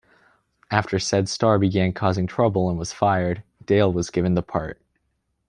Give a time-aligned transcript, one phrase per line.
[0.71, 4.81] After said star began "causing trouble" and was fired, Dale was given the part.